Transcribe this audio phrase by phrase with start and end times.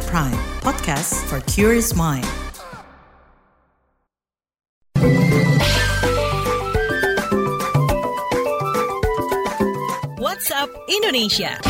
[0.00, 2.24] At Prime, podcast for curious mind.
[10.16, 11.60] WhatsApp Indonesia.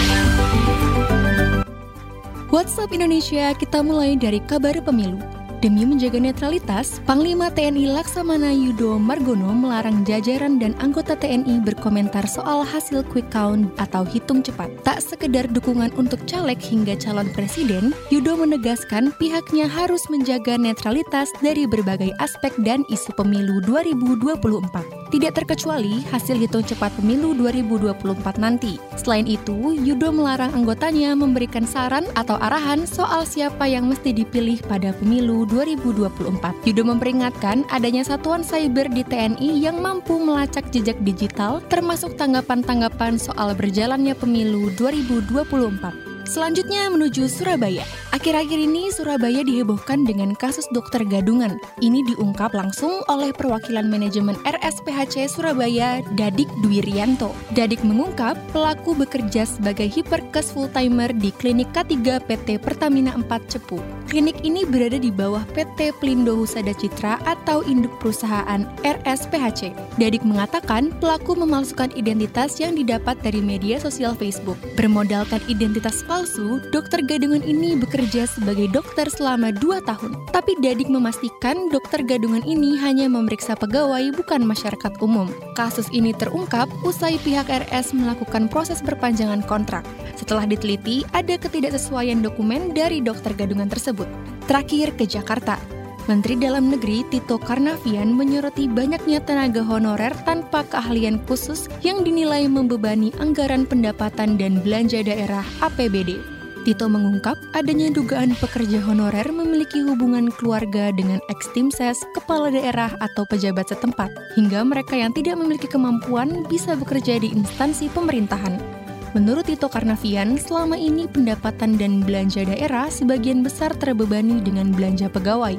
[2.54, 5.18] WhatsApp Indonesia, kita mulai dari kabar pemilu.
[5.60, 12.64] Demi menjaga netralitas, Panglima TNI Laksamana Yudo Margono melarang jajaran dan anggota TNI berkomentar soal
[12.64, 14.72] hasil quick count atau hitung cepat.
[14.88, 21.68] Tak sekedar dukungan untuk caleg hingga calon presiden, Yudo menegaskan pihaknya harus menjaga netralitas dari
[21.68, 24.99] berbagai aspek dan isu pemilu 2024.
[25.10, 28.78] Tidak terkecuali hasil hitung cepat pemilu 2024 nanti.
[28.94, 34.94] Selain itu, Yudo melarang anggotanya memberikan saran atau arahan soal siapa yang mesti dipilih pada
[34.94, 36.62] pemilu 2024.
[36.62, 43.50] Yudo memperingatkan adanya satuan cyber di TNI yang mampu melacak jejak digital termasuk tanggapan-tanggapan soal
[43.58, 46.09] berjalannya pemilu 2024.
[46.30, 47.82] Selanjutnya menuju Surabaya.
[48.14, 51.58] Akhir-akhir ini Surabaya dihebohkan dengan kasus dokter gadungan.
[51.82, 57.34] Ini diungkap langsung oleh perwakilan manajemen RSPHC Surabaya, Dadik Dwirianto.
[57.58, 63.82] Dadik mengungkap pelaku bekerja sebagai hiperkes full-timer di klinik K3 PT Pertamina 4 Cepu.
[64.06, 69.74] Klinik ini berada di bawah PT Pelindo Husada Citra atau induk perusahaan RSPHC.
[69.98, 74.58] Dadik mengatakan pelaku memalsukan identitas yang didapat dari media sosial Facebook.
[74.78, 80.20] Bermodalkan identitas palsu palsu, dokter gadungan ini bekerja sebagai dokter selama 2 tahun.
[80.28, 85.32] Tapi Dadik memastikan dokter gadungan ini hanya memeriksa pegawai bukan masyarakat umum.
[85.56, 89.80] Kasus ini terungkap usai pihak RS melakukan proses perpanjangan kontrak.
[90.12, 94.04] Setelah diteliti, ada ketidaksesuaian dokumen dari dokter gadungan tersebut.
[94.44, 95.79] Terakhir ke Jakarta.
[96.08, 103.12] Menteri Dalam Negeri Tito Karnavian menyoroti banyaknya tenaga honorer tanpa keahlian khusus yang dinilai membebani
[103.20, 106.16] anggaran pendapatan dan belanja daerah APBD.
[106.60, 113.24] Tito mengungkap adanya dugaan pekerja honorer memiliki hubungan keluarga dengan eks-tim ses, kepala daerah atau
[113.24, 118.79] pejabat setempat, hingga mereka yang tidak memiliki kemampuan bisa bekerja di instansi pemerintahan.
[119.10, 125.58] Menurut Tito Karnavian, selama ini pendapatan dan belanja daerah sebagian besar terbebani dengan belanja pegawai,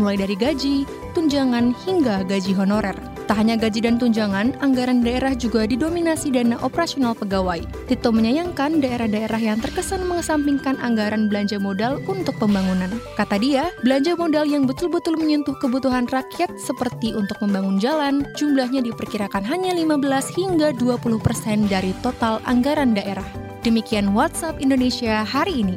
[0.00, 3.15] mulai dari gaji, tunjangan, hingga gaji honorer.
[3.26, 7.58] Tak hanya gaji dan tunjangan, anggaran daerah juga didominasi dana operasional pegawai.
[7.90, 12.86] Tito menyayangkan daerah-daerah yang terkesan mengesampingkan anggaran belanja modal untuk pembangunan.
[13.18, 19.42] Kata dia, belanja modal yang betul-betul menyentuh kebutuhan rakyat seperti untuk membangun jalan, jumlahnya diperkirakan
[19.42, 23.26] hanya 15 hingga 20 persen dari total anggaran daerah.
[23.66, 25.74] Demikian WhatsApp Indonesia hari ini.